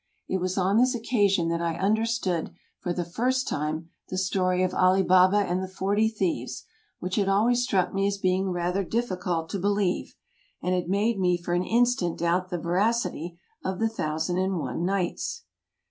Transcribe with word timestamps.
It 0.27 0.37
was 0.37 0.57
on 0.57 0.77
this 0.77 0.95
occasion 0.95 1.47
that 1.49 1.61
I 1.61 1.75
understood 1.75 2.55
for 2.79 2.91
the 2.91 3.05
first 3.05 3.47
time 3.47 3.91
the 4.09 4.17
story 4.17 4.63
of 4.63 4.73
''Ali 4.73 5.03
Baba 5.03 5.37
and 5.37 5.61
the 5.61 5.67
Forty 5.67 6.09
Thieves," 6.09 6.63
which 6.97 7.17
had 7.17 7.29
always 7.29 7.61
struck 7.61 7.93
me 7.93 8.07
as 8.07 8.17
being 8.17 8.49
rather 8.49 8.83
diffi 8.83 9.19
cult 9.21 9.49
to 9.49 9.59
believe, 9.59 10.15
and 10.59 10.73
had 10.73 10.89
made 10.89 11.19
me 11.19 11.37
for 11.37 11.53
an 11.53 11.63
instant 11.63 12.17
doubt 12.17 12.49
the 12.49 12.57
veracity 12.57 13.37
of 13.63 13.77
the" 13.77 13.89
Thousand 13.99 14.39
and 14.39 14.57
One 14.57 14.83
Nights." 14.83 15.43